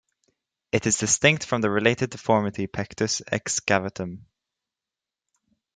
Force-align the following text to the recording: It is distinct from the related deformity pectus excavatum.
It 0.71 0.87
is 0.87 0.97
distinct 0.97 1.45
from 1.45 1.61
the 1.61 1.69
related 1.69 2.09
deformity 2.09 2.65
pectus 2.65 3.21
excavatum. 3.31 4.23